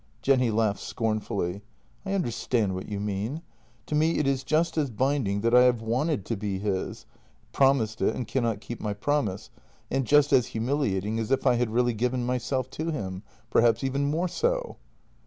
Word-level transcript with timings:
."Jenny 0.23 0.49
laughed 0.49 0.79
scornfully:" 0.79 1.61
I 2.07 2.13
understand 2.13 2.73
what 2.73 2.89
you 2.89 2.99
mean. 2.99 3.43
To 3.85 3.93
me 3.93 4.17
it 4.17 4.25
is 4.25 4.43
just 4.43 4.75
as 4.75 4.89
binding 4.89 5.41
that 5.41 5.53
I 5.53 5.61
have 5.65 5.83
wanted 5.83 6.25
to 6.25 6.35
be 6.35 6.57
his— 6.57 7.05
promised 7.53 8.01
it 8.01 8.15
and 8.15 8.27
cannot 8.27 8.61
keep 8.61 8.81
my 8.81 8.95
promise— 8.95 9.51
and 9.91 10.03
just 10.07 10.33
as 10.33 10.47
humiliating 10.57 11.19
as 11.19 11.29
if 11.29 11.45
I 11.45 11.53
had 11.53 11.69
really 11.69 11.93
given 11.93 12.25
myself 12.25 12.67
to 12.71 12.89
him— 12.89 13.21
perhaps 13.51 13.83
even 13.83 14.09
more 14.09 14.27
so." 14.27 14.77